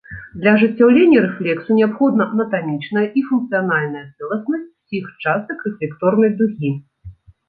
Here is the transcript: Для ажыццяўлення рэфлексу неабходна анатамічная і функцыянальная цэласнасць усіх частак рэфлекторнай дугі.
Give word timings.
Для 0.43 0.51
ажыццяўлення 0.57 1.19
рэфлексу 1.25 1.75
неабходна 1.79 2.23
анатамічная 2.35 3.03
і 3.21 3.23
функцыянальная 3.27 4.01
цэласнасць 4.17 4.63
усіх 4.79 5.05
частак 5.27 5.57
рэфлекторнай 5.69 6.31
дугі. 6.41 6.73